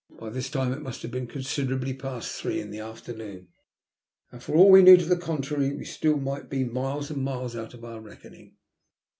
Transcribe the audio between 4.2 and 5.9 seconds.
and for all we knew to the contrary we might